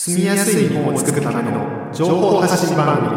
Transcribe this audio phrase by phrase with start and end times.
[0.00, 3.16] 住みやすい日本を作るための情報発信番組。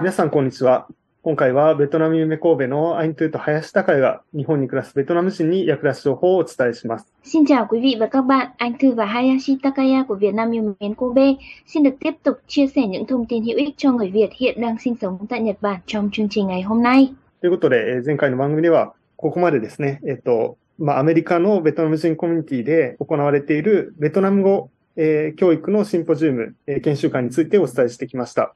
[0.00, 0.88] 皆さんこんにちは。
[1.22, 7.06] 今回はベトナム夢神戸のアイントゥーと林高が日本に暮らすベトナム人に役立つ情報をお伝えします。
[7.22, 10.74] Xin chào quý vị và các bạn, anh Thư và Hayashi Takaya của Việt Nam yêu
[10.80, 11.34] mến Kobe
[11.66, 14.60] xin được tiếp tục chia sẻ những thông tin hữu ích cho người Việt hiện
[14.60, 17.14] đang sinh sống tại Nhật Bản trong chương trình ngày hôm nay.
[17.40, 28.52] ということで、えー前回の番組では、ここまでですね、えっと、まあ、アメリカのベトナム人コミュニティで行われているベトナム語、えー教育のシンポジウム、えー研修会についてお伝えしてきました。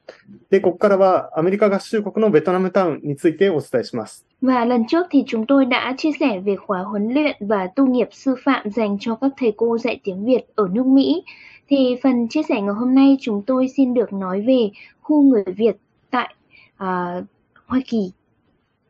[0.50, 4.26] で、ここからはアメリカ合衆国のベトナムタウンについてお伝えします。
[4.42, 8.08] Và lần trước thì chúng tôi đã chia sẻ về khóa huấn luyện và tu nghiệp
[8.10, 11.22] sư phạm dành cho các thầy cô dạy tiếng Việt ở nước Mỹ.
[11.68, 14.70] Thì phần chia sẻ ngày hôm nay chúng tôi xin được nói về
[15.00, 15.76] khu người Việt
[16.10, 16.34] tại
[16.76, 17.22] à,
[17.66, 18.12] Hoa Kỳ.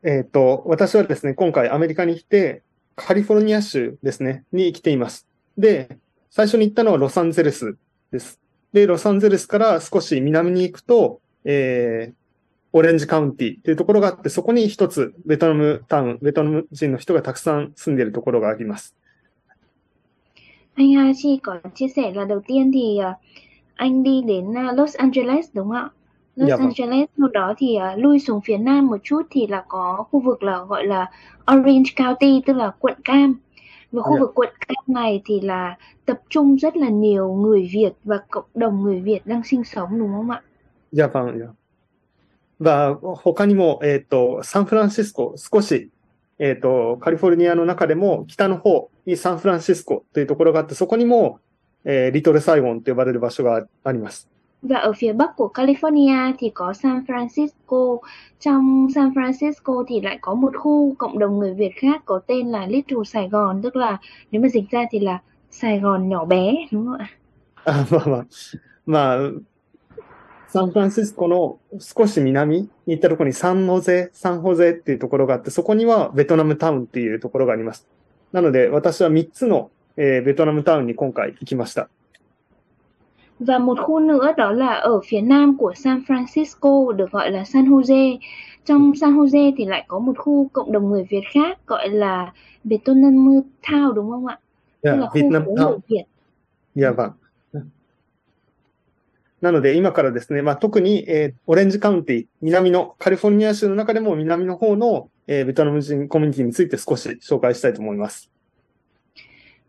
[0.03, 2.63] えっ、と、私はですね、今回アメリカに来て、
[2.97, 5.29] カリフォルニア州ですね、に来ています。
[5.57, 5.99] で、
[6.31, 7.77] 最初に行ったのはロサンゼルス
[8.11, 8.41] です。
[8.73, 12.15] で、ロサンゼルスから少し南に行くと、えー、
[12.73, 18.97] オレンジカウンティというところがあって、そこに一つベトナムタウン、ベトナム人の人がたくさん住んでいるところがあります。
[20.77, 23.15] Anh Hayashi có chia sẻ là đầu tiên thì à,
[23.75, 24.45] anh đi đến
[24.77, 25.91] Los Angeles đúng không ạ?
[26.36, 26.72] Los Dạ vâng.
[26.78, 30.20] Angeles sau đó thì à, lui xuống phía nam một chút thì là có khu
[30.20, 31.12] vực là gọi là
[31.54, 33.36] Orange County tức là quận Cam.
[33.92, 34.20] Và khu Dạ.
[34.20, 38.46] vực quận Cam này thì là tập trung rất là nhiều người Việt và cộng
[38.56, 40.42] đồng người Việt đang sinh sống đúng không ạ?
[40.94, 41.54] ジャパン、いや。
[42.62, 45.90] が、他にも、えっ、と、サンフランシスコ、少し、
[46.38, 51.40] えっ、と、カリフォルニアの中でも北の方にサンフランシスコというところがあって、そこにも、
[51.86, 54.30] えーリトルサイゴンと呼ばれる場所があります。
[54.66, 57.98] Và ở phía bắc của California thì có San Francisco.
[58.40, 62.48] Trong San Francisco thì lại có một khu cộng đồng người Việt khác có tên
[62.48, 63.98] là Little Sài Gòn, tức là
[64.32, 65.20] nếu mà dịch ra thì là
[65.52, 67.08] Sài Gòn nhỏ bé, đúng không ạ?
[67.64, 68.26] あまあまあ、
[68.86, 69.18] まあ、
[70.48, 77.88] サンフランシスコの少し南に行ったところにサンホゼ、サンホゼっていうところがあって、そこにはベトナムタウンっていうところがあります。
[78.32, 81.90] なので、私は3つの、えーベトナムタウンに今回行きました。
[83.40, 87.44] Và một khu nữa đó là ở phía nam của San Francisco được gọi là
[87.44, 88.18] San Jose.
[88.66, 92.34] Trong San Jose thì lại có một khu cộng đồng người Việt khác gọi là
[92.64, 94.40] Vietnam Town đúng không ạ?
[94.84, 96.06] い Tức や là ベト khu ナ phố ムタウン người。Việt.
[96.76, 97.16] いわば。
[99.42, 108.30] なので、今からですね、まあ、特に、えーオレンジカウンティ、南の、カリフォルニア州の中でも南の方の、えーベトナム人コミュニティについて少し紹介したいと思います。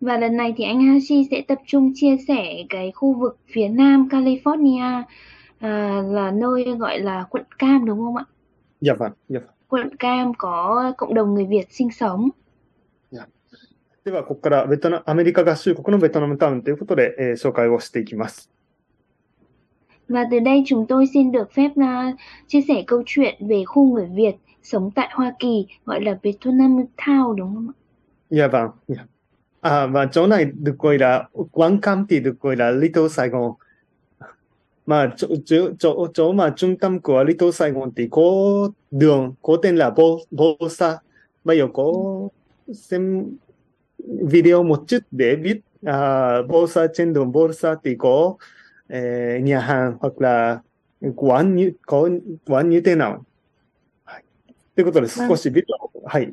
[0.00, 3.68] Và lần này thì anh Hashi sẽ tập trung chia sẻ cái khu vực phía
[3.68, 5.02] nam California
[5.58, 8.24] à, là nơi gọi là quận Cam đúng không ạ?
[8.82, 9.46] いわば、いわば。
[9.68, 12.30] Quận Cam có cộng đồng người Việt sinh sống.
[14.04, 18.50] では、ここからベトナ、アメリカ合衆国のベトナムタウンということで、えー紹介をしていきます。
[20.08, 23.94] Và từ đây chúng tôi xin được phép à, chia sẻ câu chuyện về khu
[23.94, 27.74] người Việt sống tại Hoa Kỳ gọi là Vietnam Town đúng không ạ?
[28.30, 28.74] いわば、
[29.66, 29.82] いや。
[29.82, 33.56] あ、まあ、町内ドゥコイラ、ワンカンティドゥコイラ、リトルサイゴン。
[34.84, 38.22] まあ, chỗ, chỗ, chỗ, chỗ mà trung tâm của Little Sài Gòn thì có
[38.90, 40.98] đường, có tên là Bô, Bosa.
[41.44, 41.92] Bây giờ có
[42.74, 43.26] xem
[44.28, 48.36] video một chút để biết à, Bosa trên đường Bosa thì có
[48.88, 50.60] eh, nhà hàng hoặc là
[51.16, 52.08] quán như, có
[52.46, 53.24] quán như thế nào.
[54.04, 54.24] はい。
[54.74, 56.32] ということで少しビデオ、はい。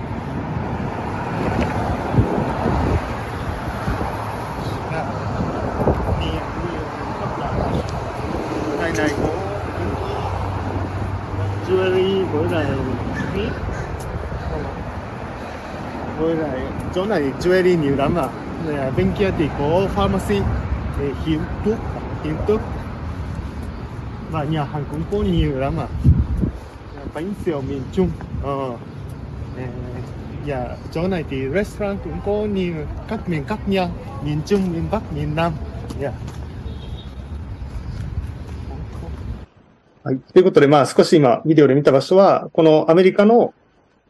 [8.97, 9.29] Này này có
[11.67, 12.65] jewelry với lại
[13.35, 13.51] meat
[16.19, 16.59] với lại
[16.95, 18.27] chỗ này jewelry nhiều lắm à
[18.67, 20.39] Này bên kia thì có pharmacy
[20.99, 21.75] để hiến thuốc
[22.23, 22.61] hiến thuốc
[24.31, 25.87] và nhà hàng cũng có nhiều lắm à
[27.13, 28.09] bánh xèo miền Trung
[28.43, 28.69] ờ.
[29.57, 29.63] Ờ,
[30.45, 32.73] dạ chỗ này thì restaurant cũng có nhiều
[33.07, 33.89] các miền khác nhau
[34.25, 35.51] miền Trung miền Bắc miền Nam
[36.01, 36.11] dạ.
[40.03, 40.17] はい。
[40.17, 43.53] ということで、まあ少し今ビデオで見た場所は、このアメリカの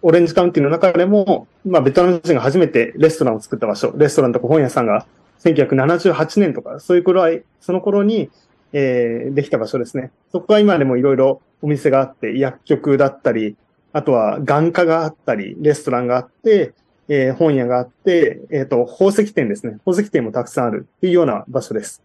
[0.01, 5.05] オレンジカウンティの中でも、まあベトナム人が初めてレストランを作った場所、レストランとか本屋さんが
[5.43, 8.29] 1978年とか、そういう頃合い、その頃に、
[8.71, 10.11] えーできた場所ですね。
[10.31, 13.57] そこは今でもいろいろお店があって、薬局だったり、
[13.91, 16.73] あとは眼科があったり、レストランがあって、
[17.09, 19.73] えー本屋があって、えっ、と、宝石店ですね。
[19.85, 22.01] 宝石店もたくさんあるっていうような場所です。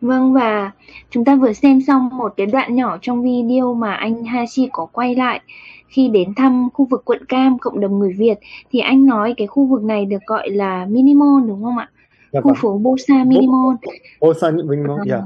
[0.00, 0.70] Vâng và
[1.10, 4.86] chúng ta vừa xem xong một cái đoạn nhỏ trong video mà anh Hashi có
[4.92, 5.40] quay lại
[5.88, 8.38] khi đến thăm khu vực quận Cam cộng đồng người Việt
[8.70, 11.90] thì anh nói cái khu vực này được gọi là Minimon đúng không ạ?
[12.32, 12.56] Dạ, khu vâng.
[12.60, 13.76] phố Bosa Minimon.
[14.20, 15.16] Bosa Minimon, dạ.
[15.16, 15.22] Ờ,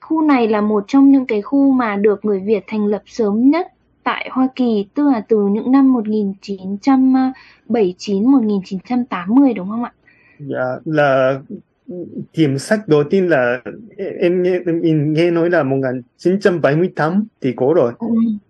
[0.00, 3.50] khu này là một trong những cái khu mà được người Việt thành lập sớm
[3.50, 3.66] nhất
[4.04, 9.92] tại Hoa Kỳ, tức là từ những năm 1979 1980 đúng không ạ?
[10.38, 11.40] Dạ, là
[12.32, 13.60] tiệm sách đầu tiên là
[14.20, 17.92] em nghe em nghe nói là 1978 thì có rồi.
[17.98, 18.06] Ừ,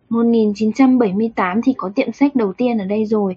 [0.09, 3.37] 1978 thì có tiệm sách đầu tiên ở đây rồi.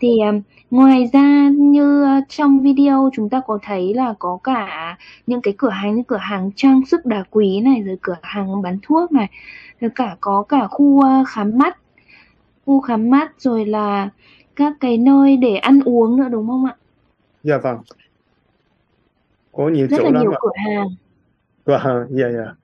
[0.00, 0.40] Thì um,
[0.70, 4.96] ngoài ra như uh, trong video chúng ta có thấy là có cả
[5.26, 8.62] những cái cửa hàng như cửa hàng trang sức đá quý này, rồi cửa hàng
[8.62, 9.28] bán thuốc này,
[9.80, 11.78] rồi cả có cả khu uh, khám mắt,
[12.66, 14.08] khu khám mắt rồi là
[14.56, 16.76] các cái nơi để ăn uống nữa đúng không ạ?
[17.42, 17.78] Dạ vâng
[19.51, 20.37] Có nhiều Rất chỗ là lắm nhiều ạ.
[20.41, 20.87] cửa hàng.
[21.65, 22.55] Và dạ dạ.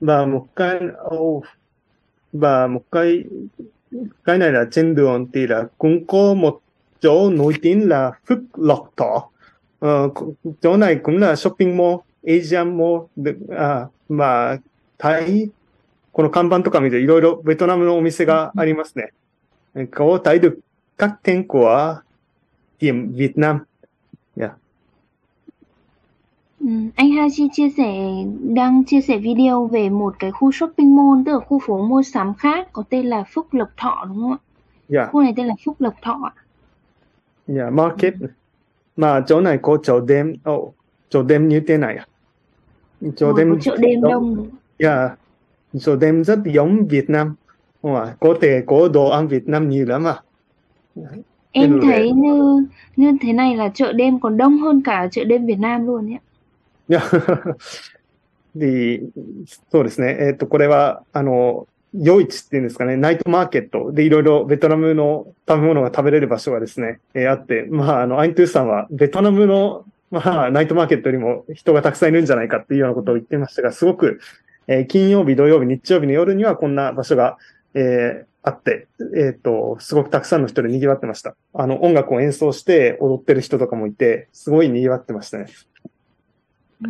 [0.00, 1.42] Và một cái ô,
[2.32, 3.24] và một cái
[4.24, 6.60] cái này là trên đường thì là cũng có một
[7.00, 9.30] chỗ nổi tiếng là Phước Lộc Thọ.
[9.78, 10.08] Ờ,
[10.60, 14.58] chỗ này cũng là shopping mall, Asian mall で、あ、まあ、
[14.98, 15.50] thấy
[16.12, 19.12] この看板とか見ていろいろベトナムのお店がありますね。
[19.90, 20.58] Có thấy được
[20.98, 21.96] các tên của
[22.78, 23.64] tiệm Việt Nam.
[24.36, 24.48] Dạ.
[26.65, 28.09] Ừ, anh Haji chia sẻ
[28.43, 32.03] đang chia sẻ video về một cái khu shopping mall tức là khu phố mua
[32.03, 34.37] sắm khác có tên là Phúc Lộc Thọ đúng không ạ?
[34.89, 35.05] Dạ.
[35.11, 36.33] Khu này tên là Phúc Lộc Thọ ạ.
[37.47, 38.13] Dạ, market.
[38.97, 40.35] Mà chỗ này có chợ đêm.
[40.43, 40.73] Ồ,
[41.09, 42.05] chợ đêm như thế này à?
[43.15, 44.49] Chợ có đêm chợ đêm đông không?
[44.79, 45.09] Dạ,
[45.79, 47.35] chợ đêm rất giống Việt Nam.
[47.81, 50.21] Ồ, có thể có đồ ăn Việt Nam nhiều lắm à.
[51.51, 52.65] Em là thấy như
[52.95, 56.05] như thế này là chợ đêm còn đông hơn cả chợ đêm Việt Nam luôn
[56.05, 56.13] ấy.
[56.13, 56.21] ạ.
[56.89, 57.01] い や
[58.55, 59.01] で、
[59.71, 60.17] そうですね。
[60.19, 74.19] えっ、と、これは、あの、夜市っていうんですかね、ナイトマーケットでいろいろベトナムの食べ物が食べれる場所がですね、えーあって、まあ、あの、アイントゥーさんはベトナムの、まあ、ナイトマーケットよりも人がたくさんいるんじゃないかっていうようなことを言ってましたが、すごく、
[74.67, 77.37] えー金曜日、土曜日、日曜日の夜にはこんな場所が、
[77.73, 78.87] えーあって、
[79.17, 81.35] えっ、と、すごくたくさんの人で賑わってました。
[81.55, 85.47] あの、音楽を演奏して踊ってる人とかもいて、すごい賑わってましたね。
[86.83, 86.89] Ừ.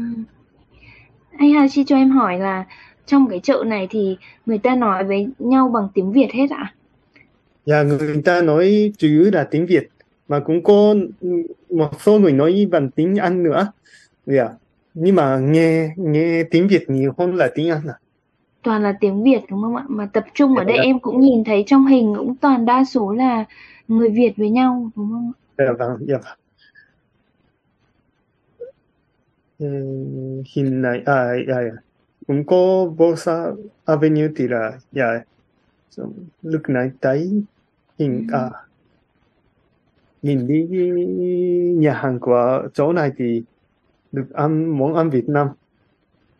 [1.37, 2.65] Anh Haji cho em hỏi là
[3.05, 6.73] trong cái chợ này thì người ta nói với nhau bằng tiếng Việt hết ạ?
[7.65, 9.89] Dạ, người ta nói chủ yếu là tiếng Việt,
[10.27, 10.95] mà cũng có
[11.69, 13.71] một số người nói bằng tiếng Anh nữa.
[14.25, 14.49] Dạ.
[14.93, 17.97] Nhưng mà nghe nghe tiếng Việt nhiều hơn là tiếng Anh à.
[18.63, 19.83] Toàn là tiếng Việt đúng không ạ?
[19.87, 20.83] Mà tập trung ở đây Dạ.
[20.83, 23.45] em cũng nhìn thấy trong hình cũng toàn đa số là
[23.87, 25.65] người Việt với nhau đúng không ạ?
[25.65, 26.37] Dạ vâng, dạ vâng.
[29.58, 31.76] Ừm, hình này, à, dạ, dạ.
[32.26, 33.46] Cũng có Bosa
[33.84, 35.22] Avenue thì là, dạ,
[36.42, 37.42] lúc này thấy
[37.98, 38.50] hình, à,
[40.22, 40.66] nhìn đi
[41.74, 43.42] nhà hàng của chỗ này thì
[44.12, 45.48] được ăn món ăn Việt Nam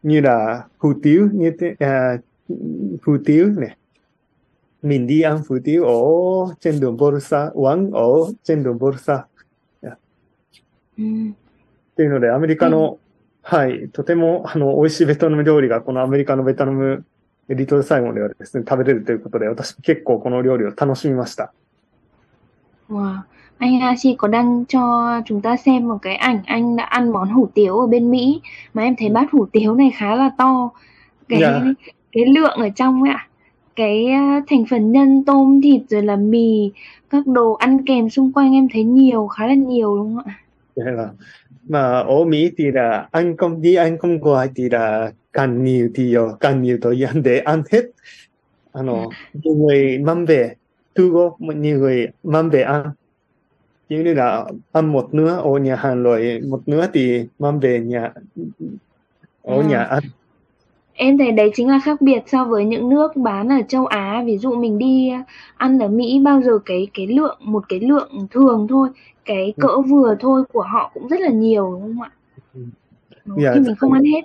[0.03, 2.19] như là hủ tiếu như thế à,
[3.03, 3.77] hủ tiếu này
[4.83, 6.01] mình đi ăn hủ tiếu ở
[6.61, 8.13] trên đường Borsa quán ở
[8.43, 9.25] trên đường Borsa
[11.01, 11.35] うっ
[11.97, 12.99] ていうのでアメリカの、
[13.48, 17.06] はいとてもあの美味しいベトナム料理がこのアメリカのベトナム
[17.48, 21.54] リトルサイゴンではですね食べれるということで私も結構この料理を楽しみました。
[22.90, 23.22] Wow.
[23.60, 27.30] Anh Hashi có đăng cho chúng ta xem một cái ảnh anh đã ăn món
[27.30, 28.42] hủ tiếu ở bên Mỹ
[28.74, 30.72] mà em thấy bát hủ tiếu này khá là to.
[31.30, 31.62] Cái Dạ.
[32.12, 33.28] cái lượng ở trong ấy ạ.
[33.76, 36.72] Cái à, thành phần nhân tôm thịt rồi là mì,
[37.10, 40.40] các đồ ăn kèm xung quanh em thấy nhiều, khá là nhiều đúng không ạ?
[40.76, 41.10] Vâng.
[41.70, 45.90] Mà ở Mỹ thì là ăn không đi ăn không gọi thì là càng nhiều
[45.96, 47.82] thì uh, càng nhiều thời gian để ăn hết.
[48.74, 50.56] À, nó, nhiều người mang về,
[50.96, 52.86] thu góp nhiều người mang về ăn.
[53.90, 57.80] Giống như là ăn một nửa ở nhà hàng rồi một nửa thì mang về
[57.80, 58.12] nhà
[59.44, 59.68] ở À.
[59.70, 60.04] nhà ăn.
[60.94, 64.24] Em thấy đấy chính là khác biệt so với những nước bán ở châu Á.
[64.26, 65.12] Ví dụ mình đi
[65.58, 68.90] ăn ở Mỹ bao giờ cái cái lượng một cái lượng thường thôi,
[69.26, 69.62] cái Ừ.
[69.68, 72.12] cỡ vừa thôi của họ cũng rất là nhiều đúng không ạ?
[73.26, 74.22] Đúng, Dạ, khi mình không là- ăn hết.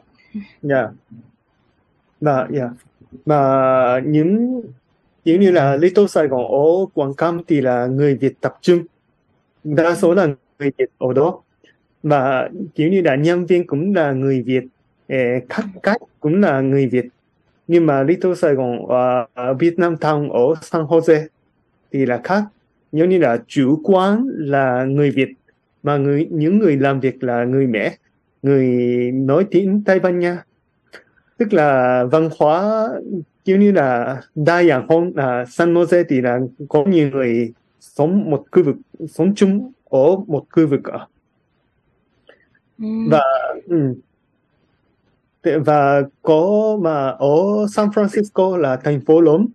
[0.63, 0.89] Dạ.
[2.21, 2.71] Và dạ.
[3.27, 4.63] Mà những
[5.25, 8.79] giống như là Little Sài Gòn ở Quảng Cam thì là người Việt tập trung.
[9.65, 10.27] Đa số là
[10.59, 11.41] người Việt ở đó.
[12.03, 14.65] Và kiểu như là nhân viên cũng là người Việt,
[15.07, 17.07] eh, khách khách cũng là người Việt.
[17.69, 21.27] Nhưng mà Little Sài Gòn và uh, Việt Nam Town ở San Jose
[21.93, 22.43] thì là khác.
[22.93, 25.29] Giống như là chủ quán là người Việt
[25.83, 27.97] mà người những người làm việc là người Mẹ,
[28.43, 28.67] người
[29.13, 30.45] nói tiếng Tây Ban Nha.
[31.39, 32.89] Tức là văn hóa
[33.45, 38.31] kiểu như là đa dạng hơn là San Jose thì là có nhiều người sống
[38.31, 38.77] một khu vực
[39.09, 41.07] sống chung ở một khu vực ở
[42.79, 42.87] Ừ.
[43.11, 43.21] và
[43.69, 43.95] ừ.
[45.65, 49.47] và có mà ở San Francisco là thành phố lớn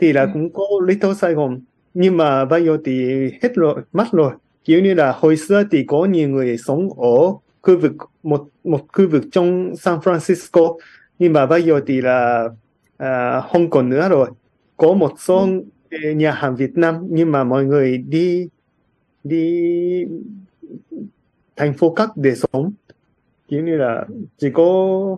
[0.00, 0.28] thì là Ừ.
[0.32, 1.60] cũng có Little Sài Gòn
[1.94, 4.32] nhưng mà bây giờ thì hết rồi mất rồi.
[4.64, 7.32] Kiểu như là hồi xưa thì có nhiều người sống ở
[7.62, 10.78] khu vực một một khu vực trong San Francisco.
[11.18, 12.48] Nhưng mà bây giờ thì là
[12.96, 14.30] à, không còn nữa rồi.
[14.76, 15.48] Có một số
[16.14, 18.48] nhà hàng Việt Nam nhưng mà mọi người đi
[19.24, 20.04] đi
[21.56, 22.72] thành phố khác để sống.
[23.48, 24.06] Kiểu như là
[24.38, 25.16] chỉ có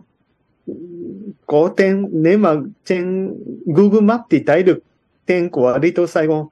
[1.46, 2.54] có tên nếu mà
[2.84, 3.34] trên
[3.66, 4.78] Google Maps thì thấy được
[5.26, 6.46] tên của Little Sài Gòn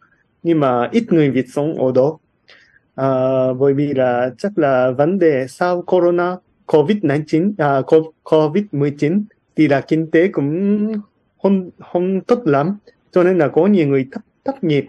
[0.44, 2.18] nhưng mà ít người Việt sống ở đó.
[2.94, 3.08] À,
[3.58, 6.36] bởi vì là chắc là vấn đề sau Corona
[6.66, 7.80] COVID-19 à,
[8.24, 9.22] COVID-19
[9.56, 10.92] thì là kinh tế cũng
[11.42, 12.76] không không tốt lắm.
[13.12, 14.86] Cho nên là có nhiều người thất thất nghiệp.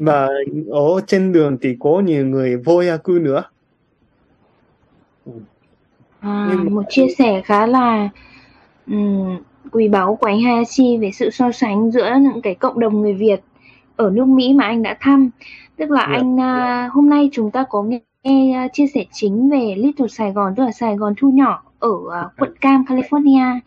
[0.00, 0.28] Và
[0.70, 3.42] ở trên đường thì có nhiều người vô gia cư nữa.
[6.20, 8.08] À, Nhưng mà- một chia sẻ khá là
[8.86, 9.38] ừm,
[9.72, 13.14] quý báu của anh Hayashi về sự so sánh giữa những cái cộng đồng người
[13.14, 13.40] Việt
[13.98, 15.30] ở nước Mỹ mà anh đã thăm.
[15.76, 16.14] Tức là Dạ.
[16.16, 20.08] anh à, hôm nay chúng ta có nghe, nghe à, chia sẻ chính về Little
[20.08, 23.60] Sài Gòn tức là Sài Gòn thu nhỏ ở à, quận Cam, California.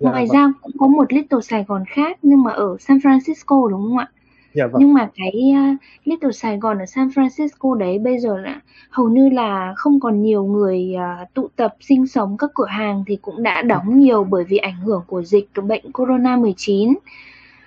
[0.00, 0.36] Dạ Ngoài vâng.
[0.36, 3.98] ra cũng có một Little Sài Gòn khác nhưng mà ở San Francisco đúng không
[3.98, 4.08] ạ?
[4.54, 8.38] dạ vâng Nhưng mà cái uh, Little Sài Gòn ở San Francisco đấy bây giờ
[8.38, 12.66] là hầu như là không còn nhiều người uh, tụ tập sinh sống các cửa
[12.66, 16.94] hàng thì cũng đã đóng nhiều bởi vì ảnh hưởng của dịch bệnh Corona 19.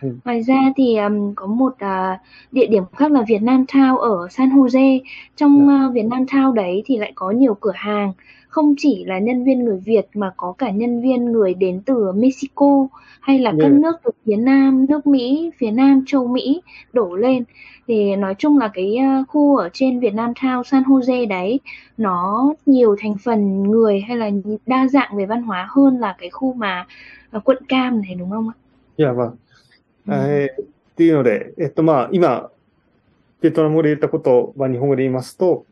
[0.01, 0.09] Ừ.
[0.25, 2.19] Ngoài ra thì um, có một uh,
[2.51, 4.99] địa điểm khác là Việt Nam Town ở San Jose.
[5.35, 8.13] Trong uh, Việt Nam Town đấy thì lại có nhiều cửa hàng,
[8.47, 12.11] không chỉ là nhân viên người Việt mà có cả nhân viên người đến từ
[12.11, 12.87] Mexico
[13.19, 13.77] hay là các dạ.
[13.79, 16.61] nước từ phía Nam, nước Mỹ, phía Nam châu Mỹ
[16.93, 17.43] đổ lên.
[17.87, 21.59] Thì nói chung là cái à, khu ở trên Việt Nam Town San Jose đấy
[21.97, 24.29] nó nhiều thành phần người hay là
[24.65, 26.85] đa dạng về văn hóa hơn là cái khu mà
[27.43, 28.55] quận Cam này đúng không ạ?
[28.97, 29.35] Dạ vâng.
[30.07, 30.27] あ、Ừ.
[30.27, 30.65] えーっ
[30.95, 32.51] ていうので、えっと、まあ、今、
[33.39, 35.65] ベトナム語で言ったことは日本語で言いますと、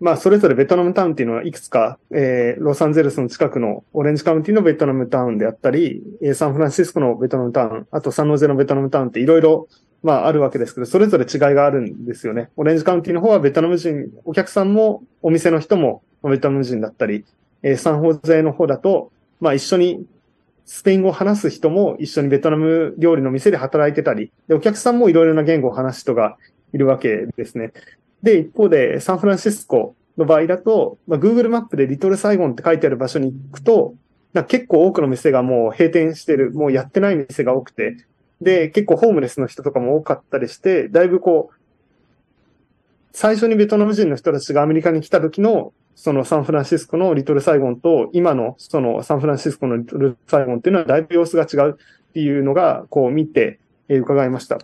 [0.00, 9.68] まあ、それぞれベトナムタウンっていうのはいくつか、えーロサンゼルスの近くのオレンジカウンティのベトナムタウンであったり、えーサンフランシスコのベトナムタウン、あとサンノゼのベトナムタウンっていろいろ、
[10.02, 12.50] まあ、あるわけですけど、それぞれ違いがあるんですよね。
[12.56, 17.24] オレンジカウンティの方はベトナム人、お客さんもお店の人もベトナム人だったり、
[17.62, 19.10] えーサンホゼの方だと、
[19.40, 20.04] まあ、一緒に
[20.66, 26.36] スペイン語を話す人も一緒にベトナム料理の店で働いてたり、で、お客さんもいろいろな言語を話す人が
[26.72, 27.72] いるわけですね。
[28.22, 33.94] で、一方で、サンフランシスコの場合だと、まあ、Google マップでリトルサイゴンって書いてある場所に行くと、
[34.32, 37.96] な結構多くの店がもう閉店してる、もうやってない店が多くて、
[38.40, 41.54] で、結構ホームレスの人とかも多かったりして、だいぶこう、
[43.12, 53.58] 最初にベトナム人の人たちがアメリカに来た時の、そのサンフランシスコのリトルサイゴンと、今のそのサンフランシスコのリトルサイゴンっていうのはだいぶ様子が違うっていうのが、こう見て、
[53.88, 54.58] え伺いました。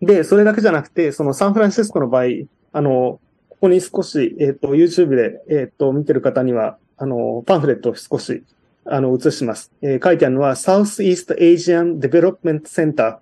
[0.00, 2.24] で、それだけじゃなくて、そのサンフランシスコの場合、
[2.72, 8.44] あの、ここに少し、えっ、と、YouTube で、えっ、と、見てる方には、あの、パンフレットを少し、
[8.84, 9.72] あの、映します。
[9.82, 13.18] えー書いてあるのは、Southeast Asian Development Center、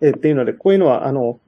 [0.00, 1.38] えーっていうので、こういうのは、あの、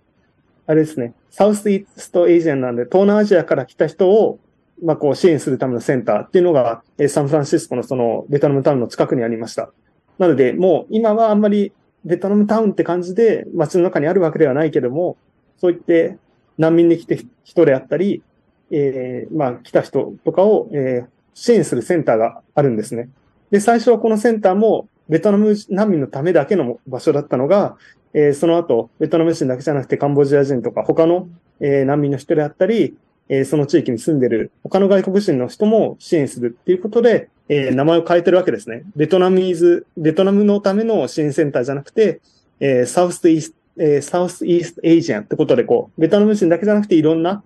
[0.66, 4.38] あれですね、サウスイーストエージアンなんで、東南アジアから来た人を、
[4.82, 9.70] まあ、こう支援するためのセンターっていうのが、えサンフランシスコのそのベトナムタウンの近くにありました。
[10.18, 11.72] なので、もう今はあんまり
[12.04, 15.16] ベトナムタウンって感じで街の中にあるわけではないけども、
[15.58, 16.18] そういって
[16.58, 18.22] 難民で来て人であったり、
[18.70, 23.08] えーまあ、来た人とかを、えー支援するセンターがあるんですね。
[23.50, 27.78] で、最初はこのセンターもベトナム難民のためだけの場所だったのが、
[28.12, 31.28] えーその後、ベトナム人だけじゃなくてカンボジア人とか他の、
[31.60, 32.94] えー難民の人であったり、
[33.28, 38.82] えーその地域に住んでる他の外国人の人も支援するっていうことで、えー名前を変えてるわけですね。
[38.96, 42.20] ベトナムイズ、ベトナムのための支援センターじゃなくて、
[42.60, 47.42] えーサウスイースト、えーサウスイースエージアンってことで、こう、ベトナム人だけじゃなくていろんな、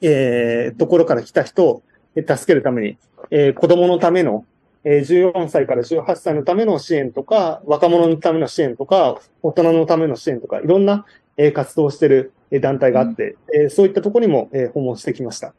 [0.00, 1.82] えーところから来た人を
[2.16, 2.98] 助けるために、
[3.30, 4.44] えー子供のための、
[4.84, 11.04] えー14歳から18歳のための支援とか、若者のための支援とか、大人のための支援とか、いろんな、
[11.36, 15.54] えー活動をしてる団体があって、えーそういったところにも、えー訪問してきました。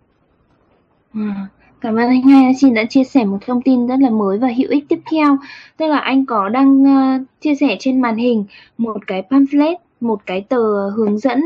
[1.16, 1.50] À,
[1.82, 4.70] Cảm ơn anh Hayashi đã chia sẻ một thông tin rất là mới và hữu
[4.70, 5.38] ích tiếp theo.
[5.78, 8.46] Tức là anh có đăng uh, chia sẻ trên màn hình
[8.78, 11.42] một cái pamphlet, một cái tờ hướng dẫn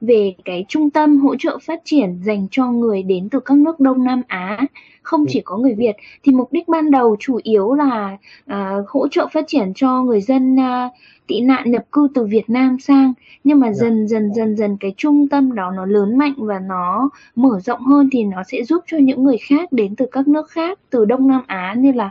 [0.00, 3.80] về cái trung tâm hỗ trợ phát triển dành cho người đến từ các nước
[3.80, 4.58] Đông Nam Á
[5.02, 8.16] không chỉ có người Việt thì mục đích ban đầu chủ yếu là
[8.52, 10.92] uh, hỗ trợ phát triển cho người dân uh,
[11.26, 13.12] tị nạn nhập cư từ Việt Nam sang
[13.44, 13.72] nhưng mà.
[13.72, 13.82] Dạ.
[13.82, 17.80] dần dần dần dần cái trung tâm đó nó lớn mạnh và nó mở rộng
[17.80, 21.04] hơn thì nó sẽ giúp cho những người khác đến từ các nước khác từ
[21.04, 22.10] Đông Nam Á như là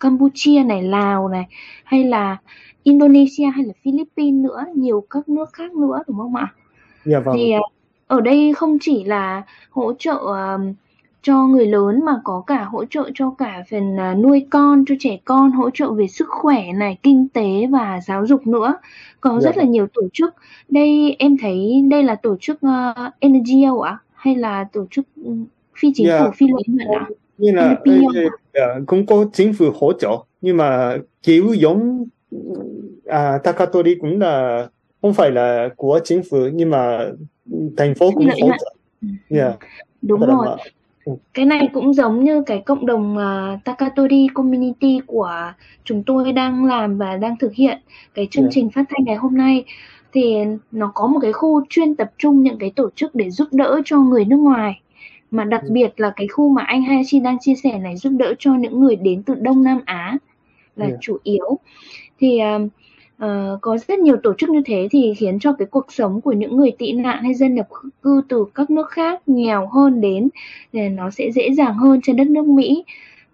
[0.00, 1.46] Campuchia này, Lào này
[1.84, 2.36] hay là
[2.82, 6.46] Indonesia hay là Philippines nữa, nhiều các nước khác nữa đúng không ạ?
[7.04, 7.36] Dạ vâng.
[7.38, 7.72] Thì uh,
[8.06, 10.74] ở đây không chỉ là hỗ trợ uh,
[11.22, 14.94] cho người lớn mà có cả hỗ trợ cho cả phần à, nuôi con cho
[15.00, 18.74] trẻ con hỗ trợ về sức khỏe này kinh tế và giáo dục nữa
[19.20, 19.42] có yeah.
[19.42, 19.72] Dạ rất là vâng.
[19.72, 20.34] nhiều tổ chức
[20.68, 23.98] đây em thấy đây là tổ chức uh, NGO ạ à?
[24.14, 25.32] hay là tổ chức ừ,
[25.80, 26.20] phi chính yeah.
[26.20, 26.32] phủ dạ.
[26.36, 27.06] phi lợi nhuận ạ
[27.38, 30.10] như là uh, cũng có chính phủ hỗ trợ
[30.40, 32.06] nhưng mà kiểu giống
[33.06, 34.66] à, Takatori cũng là
[35.02, 37.10] không phải là của chính phủ nhưng mà
[37.76, 38.74] thành phố cũng hỗ trợ.
[39.28, 39.58] Yeah.
[40.02, 40.46] Đúng rồi.
[40.46, 40.56] Mà,
[41.34, 45.52] cái này cũng giống như cái cộng đồng uh, Takatori Community của
[45.84, 47.78] chúng tôi đang làm và đang thực hiện
[48.14, 48.52] cái chương yeah.
[48.54, 49.64] Trình phát thanh ngày hôm nay
[50.12, 50.36] thì
[50.72, 53.80] nó có một cái khu chuyên tập trung những cái tổ chức để giúp đỡ
[53.84, 54.80] cho người nước ngoài
[55.30, 55.72] mà đặc yeah.
[55.72, 58.80] biệt là cái khu mà anh Hayashi đang chia sẻ này giúp đỡ cho những
[58.80, 60.16] người đến từ Đông Nam Á
[60.76, 60.98] là yeah.
[61.00, 61.58] chủ yếu
[62.21, 62.61] thì uh,
[63.23, 66.31] uh, có rất nhiều tổ chức như thế thì khiến cho cái cuộc sống của
[66.31, 67.67] những người tị nạn hay dân nhập
[68.01, 70.29] cư từ các nước khác nghèo hơn đến
[70.73, 72.83] thì nó sẽ dễ dàng hơn trên đất nước Mỹ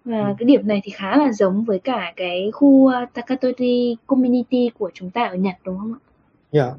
[0.04, 0.34] và ừ.
[0.38, 4.90] cái điểm này thì khá là giống với cả cái khu uh, Takatori Community của
[4.94, 6.00] chúng ta ở Nhật đúng không ạ?
[6.52, 6.74] Yeah.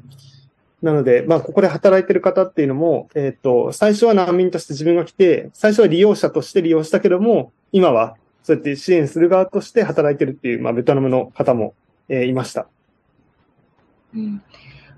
[0.82, 11.74] なので、まあ、ここで働いてる方っていうのも、えっ、ー、と、最初は難民として自分が来て、最初は利用者として利用したけども、今はそうやって支援する側として働いてるっていう、まあ、ベトナムの方も、
[12.10, 12.66] えー、いました。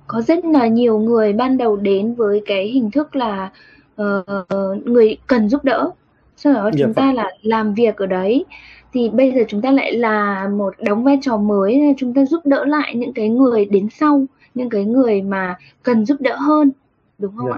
[0.07, 3.51] Có rất là nhiều người ban đầu đến với cái hình thức là,
[3.97, 4.25] ờ,
[4.85, 5.91] người cần giúp đỡ,
[6.37, 6.95] sau đó Dạ chúng vâng.
[6.95, 8.45] ta là làm việc ở đấy.
[8.93, 12.47] Thì bây giờ chúng ta lại là một đóng vai trò mới, chúng ta giúp
[12.47, 16.71] đỡ lại những cái người đến sau, những cái người mà cần giúp đỡ hơn,
[17.19, 17.53] đúng không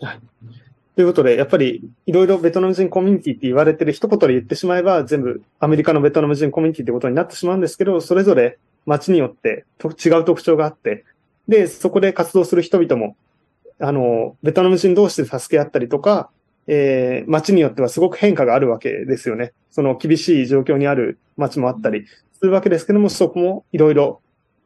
[0.00, 0.18] いや、ạ?
[0.99, 11.05] ということで、やっぱり、いろいろベトナム人コミュニティって言われてる一言で言ってしまえば、全部アメリカのベトナム人コミュニティってことになってしまうんですけど、それぞれ街によって違う特徴があって、
[11.47, 13.15] で、そこで活動する人々も、
[13.79, 16.31] あの、ベトナム人同士で助け合ったりとか、
[16.67, 19.53] えー、街によってはすごく変化があるわけですよね。
[19.71, 24.19] その厳しい状況にある街もあったりするわけですけども、そこもいろいろ、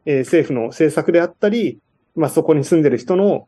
[0.04, 1.78] え、政府の政策であったり、
[2.16, 3.46] まあそこに住んでる人の、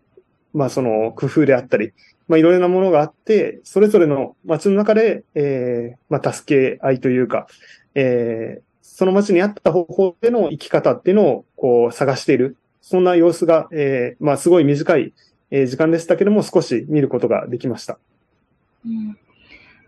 [0.57, 1.93] まあその工夫であったり、
[2.29, 7.47] まあいろいろなものがあって、それぞれの街の中で、えー、まあ助け合いというか、
[7.95, 12.57] えー、その街に合った方法での生き方っていうのをこう探している。
[12.81, 15.13] そんな様子が、えー、まあすごい短い、
[15.51, 17.99] えー、時間でしたけども少し見ることができました。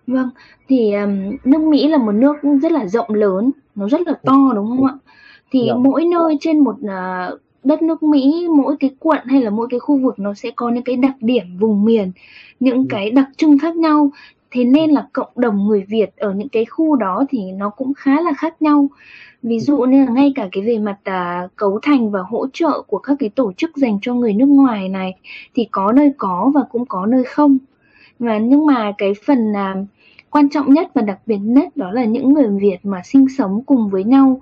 [0.09, 0.31] Vâng,
[0.69, 4.53] thì um, nước Mỹ là một nước rất là rộng lớn, nó rất là to
[4.55, 4.95] đúng không ạ?
[5.51, 5.79] Thì yeah.
[5.79, 9.81] mỗi nơi trên một uh, đất nước Mỹ, mỗi cái quận hay là mỗi cái
[9.81, 12.13] khu vực nó sẽ có những cái đặc điểm vùng miền,
[12.61, 12.87] những yeah.
[12.91, 14.11] cái đặc trưng khác nhau.
[14.51, 17.95] Thế nên là cộng đồng người Việt ở những cái khu đó thì nó cũng
[17.95, 18.89] khá là khác nhau.
[19.43, 22.83] Ví dụ như là ngay cả cái về mặt à, cấu thành và hỗ trợ
[22.87, 25.15] của các cái tổ chức dành cho người nước ngoài này
[25.55, 27.59] thì có nơi có và cũng có nơi không.
[28.19, 29.75] Và nhưng mà cái phần à,
[30.31, 33.63] quan trọng nhất và đặc biệt nhất đó là những người Việt mà sinh sống
[33.67, 34.41] cùng với nhau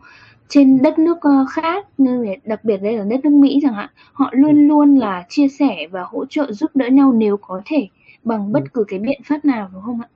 [0.49, 3.89] trên đất nước uh, khác như đặc biệt đây là đất nước Mỹ chẳng hạn
[4.13, 7.87] họ luôn luôn là chia sẻ và hỗ trợ giúp đỡ nhau nếu có thể
[8.23, 10.07] bằng bất cứ cái biện pháp nào đúng không ạ?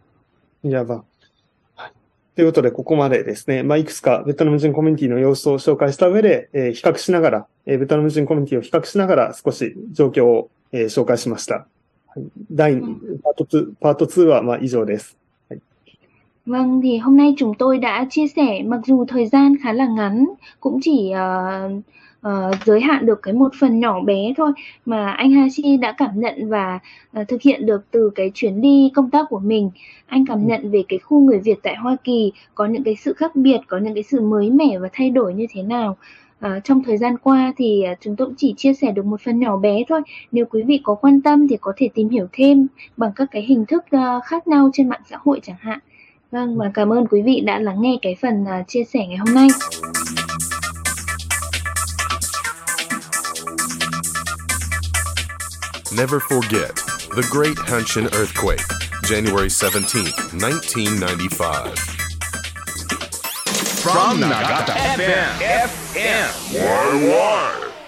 [0.63, 1.01] Dạ vâng.
[2.35, 11.65] ということで、ここまでですね、まあ、いくつかベトナム人コミュニティの様子を紹介した上で、えー、比較しながら、えー、ベトナム人コミュニティを比較しながら少し状況を、えー、紹介しました。
[12.07, 15.17] はい、第2、パート2、パート2はまあ以上です。
[16.50, 19.86] Vâng, thì hôm nay chúng tôi đã chia sẻ, mặc dù thời gian khá là
[19.86, 20.26] ngắn,
[20.60, 21.72] cũng chỉ uh,
[22.26, 24.52] uh, giới hạn được cái một phần nhỏ bé thôi
[24.86, 26.78] mà anh Hashi đã cảm nhận và
[27.20, 29.70] uh, thực hiện được từ cái chuyến đi công tác của mình.
[30.06, 33.12] Anh cảm nhận về cái khu người Việt tại Hoa Kỳ có những cái sự
[33.12, 35.96] khác biệt, có những cái sự mới mẻ và thay đổi như thế nào.
[36.46, 39.38] Uh, trong thời gian qua thì chúng tôi cũng chỉ chia sẻ được một phần
[39.40, 40.00] nhỏ bé thôi.
[40.32, 43.42] Nếu quý vị có quan tâm thì có thể tìm hiểu thêm bằng các cái
[43.42, 45.78] hình thức uh, khác nhau trên mạng xã hội chẳng hạn.
[46.30, 49.16] Vâng và cảm ơn quý vị đã lắng nghe cái phần uh, chia sẻ ngày
[49.16, 49.48] hôm nay.
[55.96, 56.72] Never forget
[57.16, 58.64] the Great Hanshin Earthquake,
[59.02, 61.74] January 17th, 1995.
[63.82, 65.38] From Nagata FM.
[65.94, 66.28] FM.
[66.52, 67.79] Why?